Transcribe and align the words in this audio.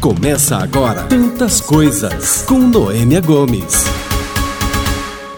Começa 0.00 0.56
agora 0.56 1.02
Tantas 1.02 1.60
Coisas 1.60 2.40
com 2.48 2.54
Noêmia 2.58 3.20
Gomes. 3.20 3.84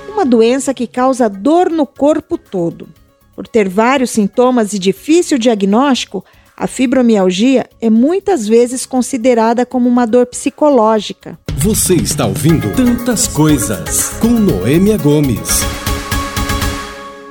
Uma 0.09 0.25
doença 0.25 0.73
que 0.73 0.87
causa 0.87 1.29
dor 1.29 1.69
no 1.69 1.85
corpo 1.85 2.39
todo. 2.39 2.87
Por 3.35 3.49
ter 3.49 3.69
vários 3.69 4.11
sintomas 4.11 4.73
e 4.73 4.79
difícil 4.79 5.37
diagnóstico, 5.37 6.25
a 6.57 6.69
fibromialgia 6.69 7.69
é 7.81 7.91
muitas 7.91 8.47
vezes 8.47 8.87
considerada 8.87 9.67
como 9.67 9.89
uma 9.89 10.07
dor 10.07 10.27
psicológica. 10.27 11.37
Você 11.57 11.95
está 11.95 12.25
ouvindo 12.25 12.73
Tantas 12.77 13.27
Coisas 13.27 14.11
com 14.21 14.29
Noêmia 14.29 14.97
Gomes. 14.97 15.63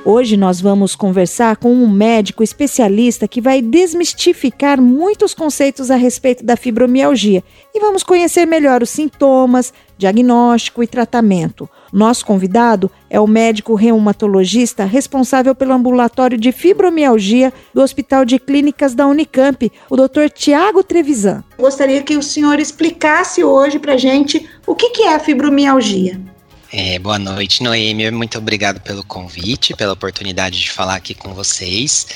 Hoje 0.04 0.36
nós 0.36 0.60
vamos 0.60 0.96
conversar 0.96 1.56
com 1.56 1.72
um 1.72 1.88
médico 1.88 2.42
especialista 2.42 3.28
que 3.28 3.40
vai 3.40 3.62
desmistificar 3.62 4.82
muitos 4.82 5.32
conceitos 5.32 5.92
a 5.92 5.94
respeito 5.94 6.44
da 6.44 6.56
fibromialgia 6.56 7.44
e 7.72 7.78
vamos 7.78 8.02
conhecer 8.02 8.44
melhor 8.44 8.82
os 8.82 8.90
sintomas, 8.90 9.72
diagnóstico 9.96 10.82
e 10.82 10.88
tratamento. 10.88 11.70
Nosso 11.92 12.26
convidado 12.26 12.90
é 13.08 13.20
o 13.20 13.28
médico 13.28 13.76
reumatologista 13.76 14.84
responsável 14.84 15.54
pelo 15.54 15.72
ambulatório 15.72 16.36
de 16.36 16.50
fibromialgia 16.50 17.52
do 17.72 17.80
Hospital 17.80 18.24
de 18.24 18.40
Clínicas 18.40 18.96
da 18.96 19.06
Unicamp, 19.06 19.70
o 19.88 19.96
Dr. 19.96 20.28
Tiago 20.34 20.82
Trevisan. 20.82 21.44
Gostaria 21.56 22.02
que 22.02 22.16
o 22.16 22.22
senhor 22.22 22.58
explicasse 22.58 23.44
hoje 23.44 23.78
para 23.78 23.96
gente 23.96 24.50
o 24.66 24.74
que 24.74 25.02
é 25.02 25.14
a 25.14 25.20
fibromialgia. 25.20 26.31
É, 26.74 26.98
boa 26.98 27.18
noite, 27.18 27.62
Noemi. 27.62 28.10
Muito 28.10 28.38
obrigado 28.38 28.80
pelo 28.80 29.04
convite, 29.04 29.76
pela 29.76 29.92
oportunidade 29.92 30.58
de 30.58 30.70
falar 30.70 30.94
aqui 30.94 31.14
com 31.14 31.34
vocês. 31.34 32.06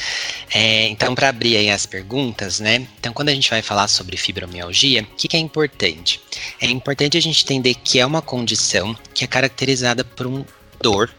É, 0.51 0.89
então, 0.89 1.15
para 1.15 1.29
abrir 1.29 1.59
aí 1.59 1.69
as 1.69 1.85
perguntas, 1.85 2.59
né? 2.59 2.87
Então, 2.99 3.13
quando 3.13 3.29
a 3.29 3.35
gente 3.35 3.51
vai 3.51 3.61
falar 3.61 3.87
sobre 3.87 4.17
fibromialgia, 4.17 5.03
o 5.03 5.07
que, 5.15 5.29
que, 5.29 5.37
é 5.37 5.41
importante? 5.41 6.23
É 6.59 6.69
importante 6.69 7.19
a 7.19 7.21
gente 7.21 7.45
entender 7.45 7.75
que 7.75 8.01
é 8.01 8.07
uma 8.07 8.23
condição 8.23 8.97
que 9.13 9.25
é 9.25 9.27
caracterizada 9.27 10.03
por 10.03 10.27
uma 10.27 10.47
dor 10.81 11.15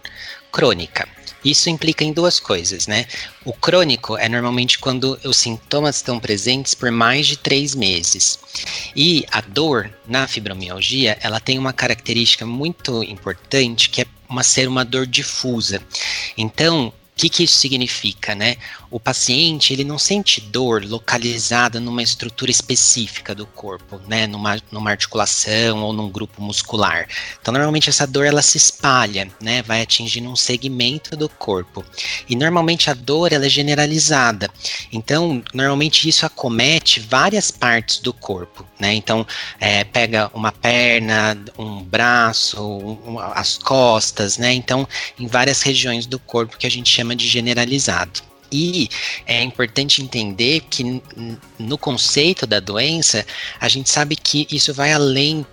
crônica. 0.51 1.07
Isso 1.43 1.69
implica 1.69 2.03
em 2.03 2.11
duas 2.11 2.39
coisas, 2.39 2.87
né? 2.87 3.05
O 3.45 3.53
crônico 3.53 4.17
é 4.17 4.27
normalmente 4.27 4.79
quando 4.79 5.19
os 5.23 5.37
sintomas 5.37 5.97
estão 5.97 6.19
presentes 6.19 6.73
por 6.73 6.91
mais 6.91 7.27
de 7.27 7.37
três 7.37 7.75
meses. 7.75 8.39
E 8.95 9.25
a 9.31 9.41
dor 9.41 9.91
na 10.07 10.27
fibromialgia, 10.27 11.17
ela 11.21 11.39
tem 11.39 11.57
uma 11.57 11.73
característica 11.73 12.45
muito 12.45 13.03
importante 13.03 13.89
que 13.89 14.01
é 14.01 14.05
uma 14.29 14.43
ser 14.43 14.67
uma 14.67 14.83
dor 14.83 15.07
difusa. 15.07 15.81
Então, 16.37 16.91
que, 17.17 17.29
que 17.29 17.43
isso 17.43 17.57
significa, 17.57 18.35
né? 18.35 18.57
O 18.91 18.99
paciente 18.99 19.73
ele 19.73 19.83
não 19.83 19.97
sente 19.97 20.39
dor 20.39 20.85
localizada 20.85 21.79
numa 21.79 22.03
estrutura 22.03 22.51
específica 22.51 23.33
do 23.33 23.45
corpo, 23.45 23.99
né? 24.07 24.27
Numa, 24.27 24.61
numa 24.71 24.91
articulação 24.91 25.83
ou 25.83 25.91
num 25.91 26.09
grupo 26.09 26.41
muscular. 26.41 27.07
Então, 27.41 27.51
normalmente 27.51 27.89
essa 27.89 28.05
dor 28.05 28.25
ela 28.25 28.41
se 28.41 28.57
espalha, 28.57 29.27
né? 29.41 29.63
Vai 29.63 29.81
atingindo 29.81 30.29
um 30.29 30.35
segmento 30.35 31.17
do 31.17 31.27
corpo. 31.27 31.83
E 32.29 32.35
normalmente 32.35 32.89
a 32.89 32.93
dor 32.93 33.33
ela 33.33 33.47
é 33.47 33.49
generalizada. 33.49 34.49
Então, 34.93 35.43
normalmente 35.53 36.07
isso 36.07 36.25
acomete 36.25 36.99
várias 36.99 37.49
partes 37.49 37.97
do 37.97 38.13
corpo, 38.13 38.63
né? 38.79 38.93
Então, 38.93 39.25
é, 39.59 39.83
pega 39.83 40.29
uma 40.35 40.51
perna, 40.51 41.35
um 41.57 41.81
braço, 41.81 42.61
um, 42.61 43.19
as 43.19 43.57
costas, 43.57 44.37
né? 44.37 44.53
Então, 44.53 44.87
em 45.19 45.25
várias 45.25 45.63
regiões 45.63 46.05
do 46.05 46.19
corpo 46.19 46.57
que 46.57 46.67
a 46.67 46.71
gente 46.71 46.89
chama 46.89 47.06
de 47.15 47.27
generalizado. 47.27 48.21
E 48.51 48.89
é 49.25 49.41
importante 49.43 50.01
entender 50.01 50.61
que 50.69 51.01
no 51.59 51.77
conceito 51.77 52.47
da 52.47 52.59
doença, 52.59 53.25
a 53.59 53.67
gente 53.67 53.89
sabe 53.89 54.15
que 54.15 54.47
isso 54.49 54.73
vai 54.73 54.93
além, 54.93 55.45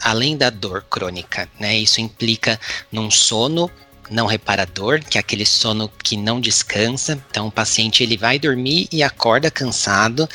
além 0.00 0.36
da 0.36 0.50
dor 0.50 0.84
crônica, 0.90 1.48
né? 1.60 1.76
Isso 1.76 2.00
implica 2.00 2.58
num 2.90 3.10
sono 3.10 3.70
não 4.10 4.26
reparador, 4.26 5.00
que 5.00 5.16
é 5.16 5.20
aquele 5.20 5.46
sono 5.46 5.88
que 6.02 6.16
não 6.16 6.40
descansa. 6.40 7.22
Então, 7.30 7.46
o 7.46 7.52
paciente 7.52 8.02
ele 8.02 8.16
vai 8.16 8.38
dormir 8.38 8.88
e 8.92 9.02
acorda 9.02 9.50
cansado. 9.50 10.28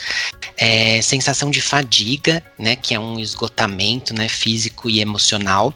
É, 0.62 1.02
sensação 1.02 1.50
de 1.50 1.62
fadiga, 1.62 2.44
né, 2.58 2.75
que 2.75 2.94
é 2.94 3.00
um 3.00 3.18
esgotamento, 3.18 4.14
né, 4.14 4.28
físico 4.28 4.90
e 4.90 5.00
emocional, 5.00 5.74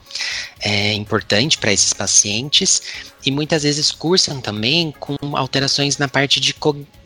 é 0.60 0.94
importante 0.94 1.58
para 1.58 1.72
esses 1.72 1.94
pacientes. 1.94 2.82
E 3.26 3.32
muitas 3.32 3.64
vezes 3.64 3.92
cursam 3.92 4.42
também 4.42 4.94
com 5.00 5.16
alterações 5.38 5.98
na 5.98 6.10
parte 6.10 6.40
de 6.42 6.54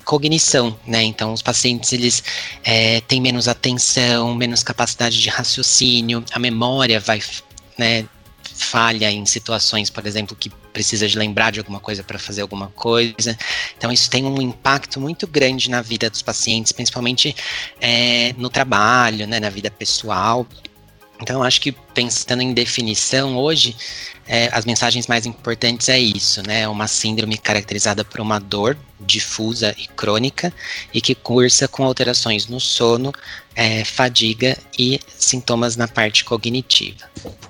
cognição, 0.04 0.80
né? 0.88 1.04
Então, 1.04 1.34
os 1.34 1.44
pacientes 1.44 1.94
eles 1.94 2.24
é, 2.64 3.02
têm 3.02 3.22
menos 3.22 3.48
atenção, 3.48 4.34
menos 4.34 4.64
capacidade 4.64 5.22
de 5.22 5.30
raciocínio, 5.30 6.24
a 6.32 6.40
memória 6.40 7.00
vai, 7.00 7.22
né, 7.78 8.08
falha 8.58 9.12
em 9.12 9.26
situações, 9.26 9.90
por 9.90 10.06
exemplo, 10.06 10.36
que 10.36 10.50
precisa 10.74 11.08
de 11.08 11.18
lembrar 11.18 11.52
de 11.52 11.60
alguma 11.60 11.80
coisa 11.80 12.04
para 12.04 12.20
fazer 12.20 12.42
alguma 12.42 12.68
coisa. 12.70 13.38
Então, 13.78 13.92
isso 13.92 14.10
tem 14.10 14.26
um 14.26 14.42
impacto 14.42 15.00
muito 15.00 15.28
grande 15.28 15.70
na 15.70 15.82
vida 15.82 16.10
dos 16.10 16.22
pacientes, 16.22 16.72
principalmente 16.72 17.36
é, 17.80 18.34
no 18.38 18.50
trabalho, 18.50 19.28
né, 19.28 19.40
na 19.40 19.50
vida 19.50 19.72
pessoal. 19.72 20.46
Então, 21.22 21.42
acho 21.42 21.62
que 21.62 21.72
pensando 21.72 22.42
em 22.42 22.54
definição 22.54 23.38
hoje, 23.38 23.76
é, 24.28 24.50
as 24.52 24.66
mensagens 24.66 25.08
mais 25.08 25.26
importantes 25.26 25.90
é 25.90 26.00
isso, 26.00 26.42
né? 26.46 26.68
Uma 26.68 26.88
síndrome 26.88 27.38
caracterizada 27.38 28.04
por 28.04 28.20
uma 28.20 28.40
dor 28.40 28.78
difusa 29.00 29.76
e 29.78 29.88
crônica 29.88 30.52
e 30.94 31.00
que 31.00 31.14
cursa 31.14 31.68
com 31.68 31.84
alterações 31.84 32.48
no 32.48 32.60
sono, 32.60 33.14
é, 33.56 33.84
fadiga 33.84 34.58
e 34.78 35.00
sintomas 35.18 35.76
na 35.76 35.88
parte 35.88 36.24
cognitiva. 36.24 37.06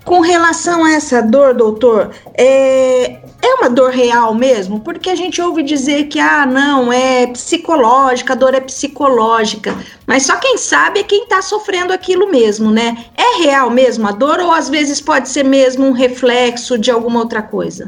Com 0.05 0.21
relação 0.21 0.85
a 0.85 0.93
essa 0.93 1.21
dor, 1.21 1.53
doutor, 1.53 2.11
é, 2.33 3.19
é 3.41 3.55
uma 3.55 3.69
dor 3.69 3.91
real 3.91 4.33
mesmo? 4.33 4.79
Porque 4.79 5.09
a 5.09 5.15
gente 5.15 5.41
ouve 5.41 5.63
dizer 5.63 6.05
que, 6.05 6.17
ah, 6.17 6.45
não, 6.45 6.93
é 6.93 7.27
psicológica, 7.27 8.31
a 8.31 8.35
dor 8.35 8.53
é 8.53 8.61
psicológica, 8.61 9.77
mas 10.05 10.23
só 10.25 10.37
quem 10.37 10.57
sabe 10.57 11.01
é 11.01 11.03
quem 11.03 11.23
está 11.23 11.41
sofrendo 11.41 11.91
aquilo 11.91 12.31
mesmo, 12.31 12.71
né? 12.71 13.05
É 13.17 13.43
real 13.43 13.69
mesmo 13.69 14.07
a 14.07 14.11
dor 14.11 14.39
ou 14.39 14.53
às 14.53 14.69
vezes 14.69 15.01
pode 15.01 15.27
ser 15.27 15.43
mesmo 15.43 15.85
um 15.85 15.91
reflexo 15.91 16.66
de 16.75 16.89
alguma 16.89 17.19
outra 17.19 17.43
coisa? 17.43 17.87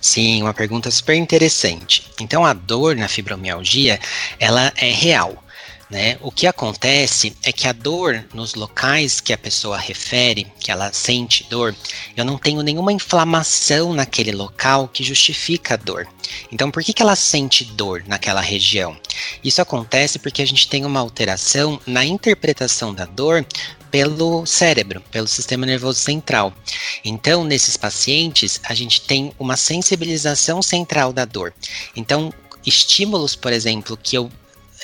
Sim, 0.00 0.42
uma 0.42 0.52
pergunta 0.52 0.90
super 0.90 1.14
interessante. 1.14 2.04
Então, 2.20 2.44
a 2.44 2.52
dor 2.52 2.96
na 2.96 3.06
fibromialgia, 3.06 4.00
ela 4.38 4.72
é 4.76 4.90
real. 4.90 5.42
Né? 5.88 6.18
O 6.20 6.32
que 6.32 6.48
acontece 6.48 7.36
é 7.44 7.52
que 7.52 7.68
a 7.68 7.72
dor 7.72 8.24
nos 8.34 8.54
locais 8.54 9.20
que 9.20 9.32
a 9.32 9.38
pessoa 9.38 9.78
refere, 9.78 10.46
que 10.58 10.72
ela 10.72 10.92
sente 10.92 11.46
dor, 11.48 11.76
eu 12.16 12.24
não 12.24 12.36
tenho 12.38 12.60
nenhuma 12.60 12.92
inflamação 12.92 13.94
naquele 13.94 14.32
local 14.32 14.88
que 14.88 15.04
justifica 15.04 15.74
a 15.74 15.76
dor. 15.76 16.08
Então, 16.50 16.72
por 16.72 16.82
que, 16.82 16.92
que 16.92 17.02
ela 17.02 17.14
sente 17.14 17.64
dor 17.64 18.02
naquela 18.06 18.40
região? 18.40 18.96
Isso 19.44 19.62
acontece 19.62 20.18
porque 20.18 20.42
a 20.42 20.46
gente 20.46 20.68
tem 20.68 20.84
uma 20.84 20.98
alteração 20.98 21.80
na 21.86 22.04
interpretação 22.04 22.92
da 22.92 23.04
dor 23.04 23.46
pelo 23.88 24.44
cérebro, 24.44 25.00
pelo 25.12 25.28
sistema 25.28 25.64
nervoso 25.64 26.00
central. 26.00 26.52
Então, 27.04 27.44
nesses 27.44 27.76
pacientes, 27.76 28.60
a 28.64 28.74
gente 28.74 29.00
tem 29.02 29.32
uma 29.38 29.56
sensibilização 29.56 30.60
central 30.60 31.12
da 31.12 31.24
dor. 31.24 31.54
Então, 31.94 32.32
estímulos, 32.66 33.36
por 33.36 33.52
exemplo, 33.52 33.96
que 33.96 34.16
eu 34.18 34.30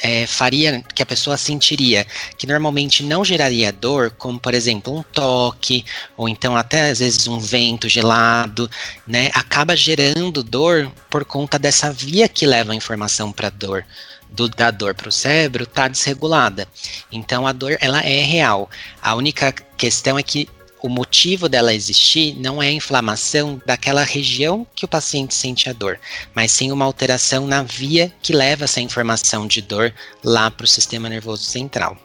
é, 0.03 0.27
faria 0.27 0.83
que 0.95 1.03
a 1.03 1.07
pessoa 1.07 1.37
sentiria 1.37 2.05
que 2.37 2.47
normalmente 2.47 3.05
não 3.05 3.25
geraria 3.25 3.73
dor, 3.73 4.11
como 4.11 4.39
por 4.39 4.53
exemplo 4.53 4.99
um 4.99 5.03
toque, 5.03 5.85
ou 6.17 6.29
então 6.29 6.57
até 6.57 6.91
às 6.91 6.99
vezes 6.99 7.29
um 7.29 7.39
vento 7.39 7.89
gelado, 7.89 8.69
né, 9.07 9.31
acaba 9.33 9.77
gerando 9.77 10.43
dor 10.43 10.91
por 11.09 11.25
conta 11.25 11.59
dessa 11.59 11.93
via 11.93 12.29
que 12.29 12.45
leva 12.45 12.73
a 12.73 12.77
informação 12.77 13.31
para 13.31 13.49
dor. 13.49 13.85
Do, 14.29 14.49
da 14.49 14.71
dor 14.71 14.95
para 14.95 15.11
o 15.11 15.13
cérebro 15.13 15.65
está 15.65 15.89
desregulada. 15.89 16.67
Então 17.13 17.47
a 17.47 17.53
dor 17.53 17.77
ela 17.83 18.01
é 18.01 18.23
real. 18.23 18.71
A 19.03 19.15
única 19.15 19.53
questão 19.53 20.19
é 20.19 20.23
que 20.23 20.49
o 20.83 20.89
motivo 20.89 21.49
dela 21.49 21.73
existir 21.73 22.37
não 22.39 22.63
é 22.63 22.69
a 22.69 22.73
inflamação 22.73 23.61
daquela 23.65 24.03
região 24.03 24.67
que 24.75 24.85
o 24.85 24.89
paciente 24.89 25.35
sente 25.35 25.71
a 25.71 25.73
dor, 25.73 25.99
mas 26.35 26.51
sim 26.51 26.73
uma 26.73 26.85
alteração 26.85 27.47
na 27.47 27.63
via 27.63 28.13
que 28.21 28.33
leva 28.33 28.65
essa 28.65 28.81
informação 28.81 29.47
de 29.47 29.63
dor 29.63 29.95
lá 30.25 30.51
para 30.51 30.65
o 30.65 30.69
sistema 30.69 31.09
nervoso 31.09 31.45
central. 31.45 31.97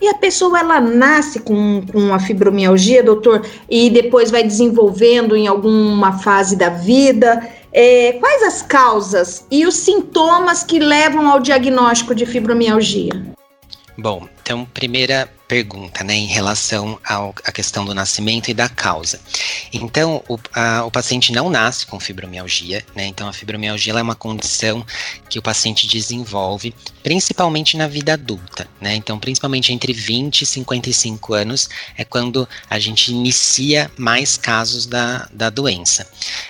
E 0.00 0.08
a 0.08 0.14
pessoa 0.14 0.58
ela 0.58 0.80
nasce 0.80 1.40
com, 1.40 1.84
com 1.92 2.12
a 2.12 2.18
fibromialgia, 2.18 3.04
doutor, 3.04 3.46
e 3.70 3.88
depois 3.88 4.32
vai 4.32 4.42
desenvolvendo 4.42 5.36
em 5.36 5.46
alguma 5.46 6.18
fase 6.18 6.56
da 6.56 6.70
vida. 6.70 7.48
É, 7.72 8.12
quais 8.14 8.42
as 8.42 8.62
causas 8.62 9.46
e 9.48 9.64
os 9.64 9.76
sintomas 9.76 10.64
que 10.64 10.80
levam 10.80 11.30
ao 11.30 11.38
diagnóstico 11.38 12.16
de 12.16 12.26
fibromialgia? 12.26 13.12
Bom, 13.96 14.26
então, 14.42 14.64
primeira 14.74 15.28
pergunta, 15.52 16.02
né, 16.02 16.14
em 16.14 16.28
relação 16.28 16.98
à 17.04 17.52
questão 17.52 17.84
do 17.84 17.94
nascimento 17.94 18.48
e 18.48 18.54
da 18.54 18.70
causa. 18.70 19.20
Então, 19.70 20.24
o, 20.26 20.38
a, 20.54 20.82
o 20.86 20.90
paciente 20.90 21.30
não 21.30 21.50
nasce 21.50 21.84
com 21.84 22.00
fibromialgia, 22.00 22.82
né, 22.94 23.04
então 23.04 23.28
a 23.28 23.34
fibromialgia 23.34 23.92
é 23.92 24.02
uma 24.02 24.14
condição 24.14 24.82
que 25.28 25.38
o 25.38 25.42
paciente 25.42 25.86
desenvolve, 25.86 26.74
principalmente 27.02 27.76
na 27.76 27.86
vida 27.86 28.14
adulta, 28.14 28.66
né, 28.80 28.94
então 28.94 29.18
principalmente 29.18 29.74
entre 29.74 29.92
20 29.92 30.40
e 30.40 30.46
55 30.46 31.34
anos 31.34 31.68
é 31.98 32.02
quando 32.02 32.48
a 32.70 32.78
gente 32.78 33.12
inicia 33.12 33.90
mais 33.98 34.38
casos 34.38 34.86
da, 34.86 35.28
da 35.34 35.50
doença. 35.50 36.08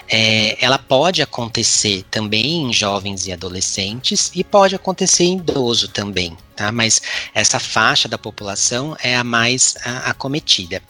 É, 0.08 0.64
ela 0.64 0.78
pode 0.78 1.20
acontecer 1.20 2.04
também 2.08 2.70
em 2.70 2.72
jovens 2.72 3.26
e 3.26 3.32
adolescentes 3.32 4.30
e 4.32 4.44
pode 4.44 4.76
acontecer 4.76 5.24
em 5.24 5.38
idoso 5.38 5.88
também, 5.88 6.36
tá? 6.62 6.70
Mas 6.70 7.02
essa 7.34 7.58
faixa 7.58 8.08
da 8.08 8.16
população 8.16 8.96
é 9.02 9.16
a 9.16 9.24
mais 9.24 9.74
acometida. 10.04 10.80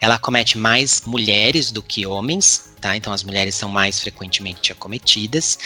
Ela 0.00 0.14
acomete 0.14 0.56
mais 0.56 1.02
mulheres 1.04 1.72
do 1.72 1.82
que 1.82 2.06
homens, 2.06 2.75
tá? 2.80 2.96
Então 2.96 3.12
as 3.12 3.22
mulheres 3.22 3.54
são 3.54 3.68
mais 3.68 4.00
frequentemente 4.00 4.72
acometidas. 4.72 5.58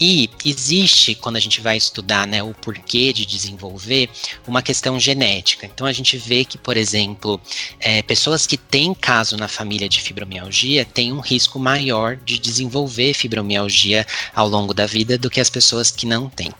E 0.00 0.30
existe, 0.44 1.14
quando 1.14 1.36
a 1.36 1.40
gente 1.40 1.60
vai 1.60 1.76
estudar 1.76 2.26
né, 2.26 2.42
o 2.42 2.54
porquê 2.54 3.12
de 3.12 3.26
desenvolver, 3.26 4.10
uma 4.46 4.62
questão 4.62 4.98
genética. 4.98 5.66
Então 5.66 5.86
a 5.86 5.92
gente 5.92 6.16
vê 6.16 6.44
que, 6.44 6.58
por 6.58 6.76
exemplo, 6.76 7.40
é, 7.80 8.02
pessoas 8.02 8.46
que 8.46 8.56
têm 8.56 8.94
caso 8.94 9.36
na 9.36 9.48
família 9.48 9.88
de 9.88 10.00
fibromialgia 10.00 10.84
têm 10.84 11.12
um 11.12 11.20
risco 11.20 11.58
maior 11.58 12.16
de 12.16 12.38
desenvolver 12.38 13.14
fibromialgia 13.14 14.06
ao 14.34 14.48
longo 14.48 14.74
da 14.74 14.86
vida 14.86 15.18
do 15.18 15.30
que 15.30 15.40
as 15.40 15.50
pessoas 15.50 15.90
que 15.90 16.06
não 16.06 16.28
têm. 16.28 16.52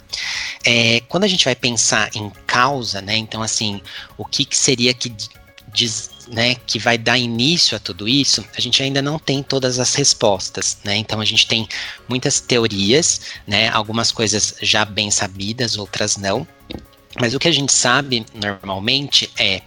É, 0.64 1.00
quando 1.08 1.24
a 1.24 1.28
gente 1.28 1.44
vai 1.44 1.54
pensar 1.54 2.10
em 2.14 2.30
causa, 2.46 3.00
né? 3.00 3.16
Então, 3.16 3.42
assim, 3.42 3.80
o 4.16 4.24
que, 4.24 4.44
que 4.44 4.56
seria 4.56 4.92
que 4.92 5.12
diz, 5.72 6.10
né, 6.30 6.56
que 6.66 6.78
vai 6.78 6.98
dar 6.98 7.18
início 7.18 7.76
a 7.76 7.80
tudo 7.80 8.08
isso, 8.08 8.44
a 8.56 8.60
gente 8.60 8.82
ainda 8.82 9.00
não 9.00 9.18
tem 9.18 9.42
todas 9.42 9.78
as 9.78 9.94
respostas, 9.94 10.78
né? 10.84 10.96
Então 10.96 11.20
a 11.20 11.24
gente 11.24 11.46
tem 11.46 11.66
muitas 12.08 12.40
teorias, 12.40 13.20
né? 13.46 13.68
Algumas 13.70 14.12
coisas 14.12 14.54
já 14.60 14.84
bem 14.84 15.10
sabidas, 15.10 15.76
outras 15.76 16.16
não. 16.16 16.46
Mas 17.20 17.34
o 17.34 17.38
que 17.38 17.48
a 17.48 17.52
gente 17.52 17.72
sabe 17.72 18.24
normalmente 18.34 19.30
é 19.38 19.62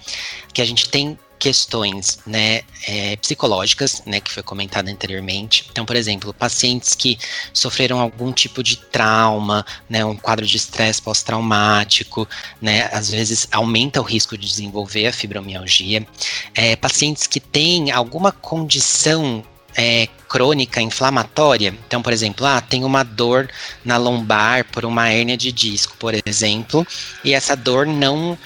que 0.53 0.61
a 0.61 0.65
gente 0.65 0.89
tem 0.89 1.17
questões 1.41 2.19
né, 2.23 2.61
é, 2.87 3.15
psicológicas, 3.15 4.03
né, 4.05 4.19
que 4.19 4.31
foi 4.31 4.43
comentado 4.43 4.89
anteriormente. 4.89 5.67
Então, 5.71 5.83
por 5.83 5.95
exemplo, 5.95 6.31
pacientes 6.31 6.93
que 6.93 7.17
sofreram 7.51 7.99
algum 7.99 8.31
tipo 8.31 8.61
de 8.61 8.77
trauma, 8.77 9.65
né, 9.89 10.05
um 10.05 10.15
quadro 10.15 10.45
de 10.45 10.55
estresse 10.55 11.01
pós-traumático, 11.01 12.29
né, 12.61 12.87
às 12.93 13.09
vezes 13.09 13.47
aumenta 13.51 13.99
o 13.99 14.03
risco 14.03 14.37
de 14.37 14.47
desenvolver 14.47 15.07
a 15.07 15.13
fibromialgia. 15.13 16.05
É, 16.53 16.75
pacientes 16.75 17.25
que 17.25 17.39
têm 17.39 17.89
alguma 17.89 18.31
condição 18.31 19.43
é, 19.75 20.07
crônica 20.29 20.79
inflamatória. 20.79 21.73
Então, 21.87 22.03
por 22.03 22.13
exemplo, 22.13 22.45
ah, 22.45 22.61
tem 22.61 22.83
uma 22.83 23.01
dor 23.01 23.49
na 23.83 23.97
lombar 23.97 24.63
por 24.65 24.85
uma 24.85 25.09
hérnia 25.09 25.35
de 25.35 25.51
disco, 25.51 25.95
por 25.97 26.13
exemplo, 26.23 26.85
e 27.23 27.33
essa 27.33 27.55
dor 27.55 27.87
não 27.87 28.37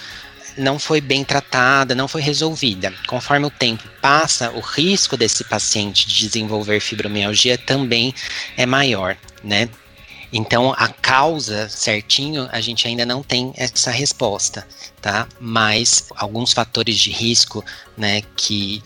não 0.57 0.79
foi 0.79 1.01
bem 1.01 1.23
tratada, 1.23 1.95
não 1.95 2.07
foi 2.07 2.21
resolvida. 2.21 2.93
Conforme 3.07 3.45
o 3.45 3.49
tempo 3.49 3.83
passa, 4.01 4.51
o 4.51 4.59
risco 4.59 5.17
desse 5.17 5.43
paciente 5.43 6.07
de 6.07 6.19
desenvolver 6.19 6.79
fibromialgia 6.79 7.57
também 7.57 8.13
é 8.57 8.65
maior, 8.65 9.17
né? 9.43 9.69
Então, 10.31 10.73
a 10.77 10.89
causa 10.89 11.69
certinho, 11.69 12.49
a 12.51 12.59
gente 12.59 12.87
ainda 12.87 13.05
não 13.05 13.23
tem 13.23 13.53
essa 13.55 13.91
resposta, 13.91 14.67
tá? 15.01 15.27
Mas 15.39 16.07
alguns 16.15 16.51
fatores 16.51 16.97
de 16.97 17.11
risco, 17.11 17.63
né, 17.97 18.21
que 18.35 18.83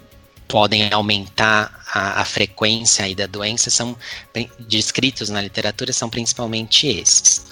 podem 0.47 0.91
aumentar 0.91 1.83
a, 1.93 2.21
a, 2.21 2.25
frequência 2.25 3.15
da 3.15 3.27
doença 3.27 3.69
são 3.69 3.95
descritos 4.59 5.29
na 5.29 5.41
literatura 5.41 5.93
são 5.93 6.09
principalmente 6.09 6.87
esses. 6.87 7.45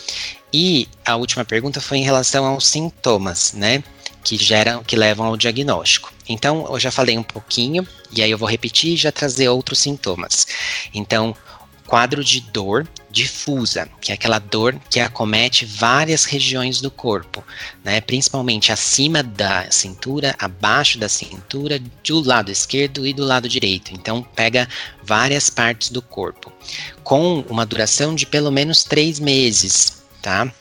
E 0.59 0.89
a 1.05 1.15
última 1.15 1.45
pergunta 1.45 1.79
foi 1.79 1.99
em 1.99 2.03
relação 2.03 2.43
aos 2.43 2.65
sintomas, 2.65 3.53
né? 3.53 3.83
que 4.23 4.35
geram, 4.37 4.83
que 4.83 4.95
levam 4.95 5.27
ao 5.27 5.37
diagnóstico. 5.37 6.11
Então, 6.27 6.65
eu 6.67 6.79
já 6.79 6.89
falei 6.89 7.15
um 7.15 7.21
pouquinho, 7.21 7.87
e 8.11 8.23
aí 8.23 8.31
eu 8.31 8.39
vou 8.39 8.49
repetir 8.49 8.93
e 8.93 8.97
já 8.97 9.11
trazer 9.11 9.47
outros 9.49 9.77
sintomas. 9.77 10.47
Então, 10.91 11.35
quadro 11.85 12.23
de 12.23 12.41
dor 12.41 12.87
difusa, 13.11 13.87
que 14.01 14.11
é 14.11 14.15
aquela 14.15 14.39
dor 14.39 14.75
que 14.89 14.99
acomete 14.99 15.63
várias 15.63 16.25
regiões 16.25 16.81
do 16.81 16.89
corpo, 16.89 17.43
né? 17.83 18.01
principalmente 18.01 18.71
acima 18.71 19.21
da 19.21 19.69
cintura, 19.69 20.35
abaixo 20.39 20.97
da 20.97 21.07
cintura, 21.07 21.79
do 22.03 22.21
lado 22.23 22.51
esquerdo 22.51 23.05
e 23.05 23.13
do 23.13 23.23
lado 23.23 23.47
direito. 23.47 23.93
Então, 23.93 24.23
pega 24.35 24.67
várias 25.03 25.51
partes 25.51 25.89
do 25.89 26.01
corpo, 26.01 26.51
com 27.03 27.41
uma 27.47 27.63
duração 27.63 28.15
de 28.15 28.25
pelo 28.25 28.51
menos 28.51 28.83
três 28.83 29.19
meses, 29.19 30.06
tá? 30.21 30.51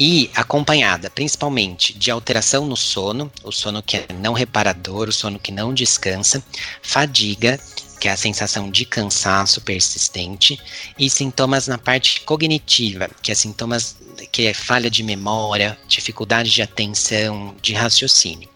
e 0.00 0.30
acompanhada 0.34 1.10
principalmente 1.10 1.92
de 1.92 2.10
alteração 2.10 2.64
no 2.64 2.76
sono, 2.76 3.30
o 3.44 3.52
sono 3.52 3.82
que 3.82 3.98
é 3.98 4.06
não 4.18 4.32
reparador, 4.32 5.10
o 5.10 5.12
sono 5.12 5.38
que 5.38 5.52
não 5.52 5.74
descansa, 5.74 6.42
fadiga, 6.80 7.60
que 8.00 8.08
é 8.08 8.12
a 8.12 8.16
sensação 8.16 8.70
de 8.70 8.86
cansaço 8.86 9.60
persistente, 9.60 10.58
e 10.98 11.10
sintomas 11.10 11.66
na 11.66 11.76
parte 11.76 12.22
cognitiva, 12.22 13.10
que 13.22 13.30
é 13.30 13.34
sintomas 13.34 13.94
que 14.32 14.46
é 14.46 14.54
falha 14.54 14.90
de 14.90 15.02
memória, 15.02 15.78
dificuldade 15.86 16.50
de 16.50 16.62
atenção, 16.62 17.54
de 17.60 17.74
raciocínio. 17.74 18.48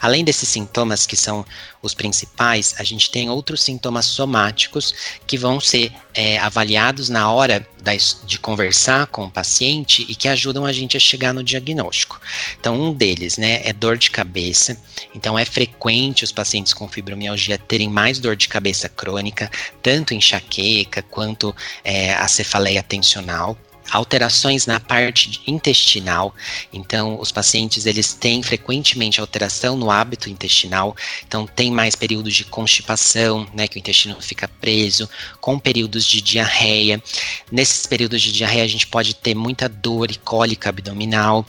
Além 0.00 0.24
desses 0.24 0.48
sintomas 0.48 1.06
que 1.06 1.16
são 1.16 1.44
os 1.82 1.94
principais, 1.94 2.74
a 2.78 2.84
gente 2.84 3.10
tem 3.10 3.30
outros 3.30 3.62
sintomas 3.62 4.06
somáticos 4.06 4.94
que 5.26 5.36
vão 5.36 5.60
ser 5.60 5.92
é, 6.14 6.38
avaliados 6.38 7.08
na 7.08 7.30
hora 7.30 7.66
da, 7.80 7.92
de 8.24 8.38
conversar 8.38 9.06
com 9.06 9.24
o 9.24 9.30
paciente 9.30 10.04
e 10.08 10.14
que 10.14 10.28
ajudam 10.28 10.64
a 10.64 10.72
gente 10.72 10.96
a 10.96 11.00
chegar 11.00 11.32
no 11.32 11.42
diagnóstico. 11.42 12.20
Então, 12.58 12.80
um 12.80 12.92
deles, 12.92 13.38
né, 13.38 13.60
é 13.64 13.72
dor 13.72 13.96
de 13.96 14.10
cabeça. 14.10 14.76
Então, 15.14 15.38
é 15.38 15.44
frequente 15.44 16.24
os 16.24 16.32
pacientes 16.32 16.74
com 16.74 16.88
fibromialgia 16.88 17.58
terem 17.58 17.88
mais 17.88 18.18
dor 18.18 18.36
de 18.36 18.48
cabeça 18.48 18.88
crônica, 18.88 19.50
tanto 19.82 20.14
enxaqueca 20.14 21.02
quanto 21.02 21.54
é, 21.84 22.14
a 22.14 22.26
cefaleia 22.28 22.82
tensional 22.82 23.56
alterações 23.90 24.66
na 24.66 24.78
parte 24.78 25.40
intestinal. 25.46 26.34
Então, 26.72 27.18
os 27.20 27.32
pacientes 27.32 27.86
eles 27.86 28.12
têm 28.12 28.42
frequentemente 28.42 29.20
alteração 29.20 29.76
no 29.76 29.90
hábito 29.90 30.28
intestinal. 30.28 30.96
Então, 31.26 31.46
tem 31.46 31.70
mais 31.70 31.94
períodos 31.94 32.34
de 32.34 32.44
constipação, 32.44 33.46
né, 33.54 33.66
que 33.66 33.76
o 33.76 33.80
intestino 33.80 34.20
fica 34.20 34.48
preso, 34.48 35.08
com 35.40 35.58
períodos 35.58 36.04
de 36.04 36.20
diarreia. 36.20 37.02
Nesses 37.50 37.86
períodos 37.86 38.22
de 38.22 38.32
diarreia, 38.32 38.64
a 38.64 38.68
gente 38.68 38.86
pode 38.86 39.14
ter 39.14 39.34
muita 39.34 39.68
dor 39.68 40.10
e 40.10 40.16
cólica 40.16 40.68
abdominal. 40.68 41.46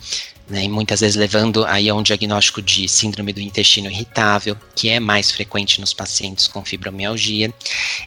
Né, 0.47 0.63
e 0.63 0.69
muitas 0.69 1.01
vezes 1.01 1.15
levando 1.15 1.63
aí 1.65 1.87
a 1.87 1.93
um 1.93 2.01
diagnóstico 2.01 2.59
de 2.59 2.89
síndrome 2.89 3.31
do 3.31 3.39
intestino 3.39 3.87
irritável, 3.87 4.57
que 4.75 4.89
é 4.89 4.99
mais 4.99 5.29
frequente 5.29 5.79
nos 5.79 5.93
pacientes 5.93 6.47
com 6.47 6.65
fibromialgia, 6.65 7.53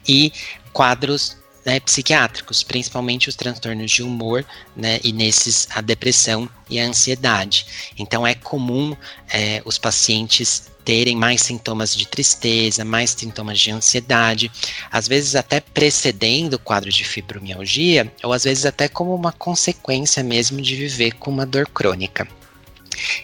e 0.09 0.33
quadros 0.73 1.37
né, 1.65 1.81
psiquiátricos, 1.81 2.63
principalmente 2.63 3.29
os 3.29 3.37
transtornos 3.37 3.91
de 3.91 4.03
humor, 4.03 4.45
né, 4.77 4.99
e 5.03 5.13
nesses 5.13 5.69
a 5.71 5.81
depressão 5.81 6.49
e 6.69 6.81
a 6.81 6.85
ansiedade. 6.85 7.67
Então 7.99 8.27
é 8.27 8.35
comum 8.35 8.97
é, 9.33 9.63
os 9.65 9.79
pacientes 9.79 10.71
terem 10.85 11.17
mais 11.17 11.43
sintomas 11.43 11.95
de 11.95 12.07
tristeza, 12.07 12.85
mais 12.85 13.11
sintomas 13.11 13.61
de 13.61 13.71
ansiedade, 13.71 14.51
às 14.91 15.07
vezes 15.07 15.37
até 15.37 15.61
precedendo 15.61 16.55
o 16.55 16.59
quadro 16.59 16.91
de 16.91 17.05
fibromialgia, 17.05 18.13
ou 18.23 18.33
às 18.33 18.45
vezes 18.45 18.67
até 18.67 18.89
como 18.89 19.15
uma 19.15 19.33
consequência 19.33 20.23
mesmo 20.23 20.61
de 20.61 20.75
viver 20.75 21.13
com 21.13 21.31
uma 21.31 21.47
dor 21.47 21.69
crônica. 21.69 22.27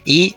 E 0.06 0.36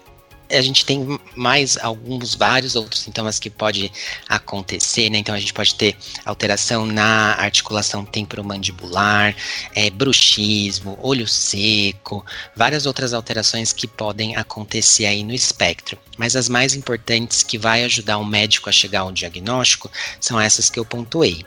a 0.51 0.62
gente 0.62 0.86
tem 0.86 1.20
mais 1.36 1.77
alguns 1.77 2.36
vários 2.36 2.75
outros 2.75 3.01
sintomas 3.01 3.39
que 3.39 3.50
pode 3.50 3.91
acontecer, 4.27 5.10
né? 5.10 5.17
Então 5.17 5.34
a 5.34 5.39
gente 5.39 5.53
pode 5.53 5.75
ter 5.75 5.96
alteração 6.25 6.86
na 6.86 7.34
articulação 7.36 8.05
temporomandibular, 8.05 9.36
é, 9.74 9.89
bruxismo, 9.89 10.98
olho 11.01 11.27
seco, 11.27 12.25
várias 12.55 12.86
outras 12.86 13.13
alterações 13.13 13.74
que 13.74 13.88
podem 13.88 14.36
acontecer 14.36 15.05
aí 15.05 15.24
no 15.24 15.34
espectro. 15.34 15.98
Mas 16.17 16.36
as 16.36 16.50
mais 16.50 16.75
importantes 16.75 17.41
que 17.41 17.58
vai 17.58 17.84
ajudar 17.84 18.17
o 18.17 18.25
médico 18.25 18.70
a 18.70 18.72
chegar 18.72 19.01
ao 19.01 19.12
diagnóstico 19.12 19.89
são 20.20 20.39
essas 20.39 20.70
que 20.70 20.79
eu 20.79 20.86
pontuei. 20.86 21.46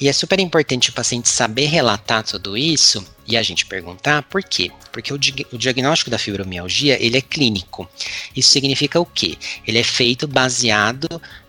E 0.00 0.08
é 0.08 0.12
super 0.12 0.40
importante 0.40 0.90
o 0.90 0.92
paciente 0.92 1.28
saber 1.28 1.66
relatar 1.66 2.22
tudo 2.22 2.56
isso 2.56 3.04
e 3.30 3.36
a 3.36 3.42
gente 3.42 3.64
perguntar 3.64 4.24
por 4.24 4.42
quê? 4.42 4.72
Porque 4.90 5.12
o, 5.12 5.18
di 5.18 5.46
o, 5.52 5.56
diagnóstico 5.56 6.10
da 6.10 6.18
fibromialgia 6.18 7.00
ele 7.00 7.16
é 7.16 7.20
clínico. 7.20 7.88
Isso 8.34 8.50
significa 8.50 8.98
o 8.98 9.06
quê? 9.06 9.38
Ele 9.64 9.78
é 9.78 9.84
feito 9.84 10.26
baseado 10.26 11.06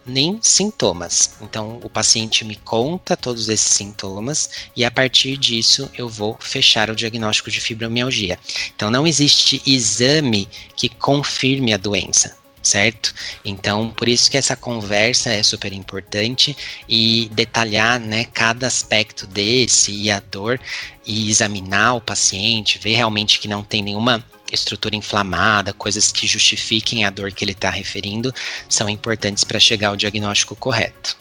em 0.08 0.38
sintomas. 0.42 1.38
Então 1.42 1.80
o 1.84 1.90
paciente 1.90 2.46
me 2.46 2.56
conta 2.56 3.18
todos 3.18 3.50
esses 3.50 3.74
sintomas 3.74 4.50
e 4.76 4.86
a 4.86 4.92
partir 4.92 5.38
disso 5.38 5.90
eu 5.98 6.08
vou 6.08 6.38
fechar 6.40 6.92
o 6.92 6.96
diagnóstico 6.96 7.50
de 7.50 7.60
fibromialgia. 7.60 8.38
Então 8.76 8.92
não 8.92 9.08
existe 9.08 9.62
exame 9.66 10.48
que 10.76 10.88
confirme 10.88 11.74
a 11.74 11.78
doença. 11.78 12.41
Certo? 12.62 13.14
Então, 13.44 13.90
por 13.90 14.08
isso 14.08 14.30
que 14.30 14.38
essa 14.38 14.56
conversa 14.56 15.32
é 15.32 15.42
super 15.44 15.74
importante 15.74 16.56
e 16.88 17.30
detalhar, 17.34 18.00
né, 18.00 18.26
cada 18.26 18.68
aspecto 18.68 19.26
desse 19.26 19.92
e 19.92 20.12
a 20.12 20.20
dor 20.20 20.60
e 21.06 21.30
examinar 21.30 21.96
o 21.96 22.02
paciente, 22.02 22.80
ver 22.80 22.96
realmente 22.96 23.40
que 23.40 23.48
não 23.48 23.64
tem 23.64 23.82
nenhuma 23.82 24.24
estrutura 24.52 24.96
inflamada, 24.96 25.74
coisas 25.74 26.12
que 26.12 26.28
justifiquem 26.28 27.06
a 27.06 27.10
dor 27.10 27.32
que 27.32 27.44
ele 27.44 27.54
está 27.54 27.70
referindo, 27.70 28.34
são 28.68 28.90
importantes 28.90 29.44
para 29.44 29.60
chegar 29.60 29.90
ao 29.90 29.96
diagnóstico 29.96 30.56
correto. 30.56 31.18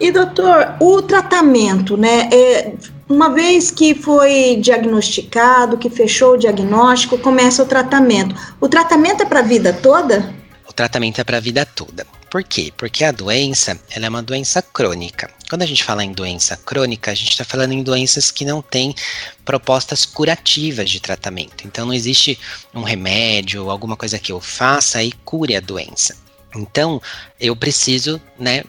E 0.00 0.10
doutor, 0.10 0.74
o 0.80 1.00
tratamento, 1.00 1.96
né? 1.96 2.28
É, 2.32 2.72
uma 3.08 3.28
vez 3.28 3.70
que 3.70 3.94
foi 3.94 4.56
diagnosticado, 4.56 5.78
que 5.78 5.88
fechou 5.88 6.32
o 6.32 6.36
diagnóstico, 6.36 7.16
começa 7.18 7.62
o 7.62 7.66
tratamento. 7.66 8.34
O 8.60 8.68
tratamento 8.68 9.22
é 9.22 9.26
para 9.26 9.40
a 9.40 9.44
vida 9.44 9.72
toda? 9.72 10.41
O 10.72 10.74
tratamento 10.74 11.20
é 11.20 11.24
para 11.24 11.36
a 11.36 11.40
vida 11.40 11.66
toda. 11.66 12.06
Por 12.30 12.42
quê? 12.42 12.72
Porque 12.74 13.04
a 13.04 13.12
doença 13.12 13.78
ela 13.90 14.06
é 14.06 14.08
uma 14.08 14.22
doença 14.22 14.62
crônica. 14.62 15.30
Quando 15.50 15.60
a 15.60 15.66
gente 15.66 15.84
fala 15.84 16.02
em 16.02 16.12
doença 16.12 16.56
crônica, 16.56 17.10
a 17.10 17.14
gente 17.14 17.32
está 17.32 17.44
falando 17.44 17.72
em 17.72 17.82
doenças 17.82 18.30
que 18.30 18.42
não 18.42 18.62
têm 18.62 18.94
propostas 19.44 20.06
curativas 20.06 20.88
de 20.88 20.98
tratamento. 20.98 21.66
Então 21.66 21.84
não 21.84 21.92
existe 21.92 22.38
um 22.74 22.80
remédio 22.80 23.64
ou 23.64 23.70
alguma 23.70 23.98
coisa 23.98 24.18
que 24.18 24.32
eu 24.32 24.40
faça 24.40 25.04
e 25.04 25.12
cure 25.26 25.54
a 25.54 25.60
doença. 25.60 26.16
Então 26.56 27.02
eu 27.38 27.54
preciso, 27.54 28.18
né, 28.38 28.64